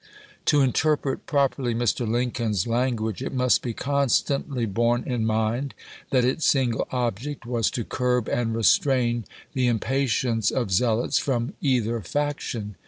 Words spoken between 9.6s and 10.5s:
im EMANCIPATION